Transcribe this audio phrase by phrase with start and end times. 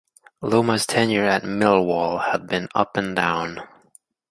[0.41, 3.61] Lomas' tenure at Millwall had been up and down.